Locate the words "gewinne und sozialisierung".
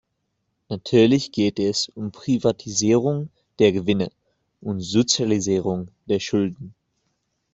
3.71-5.91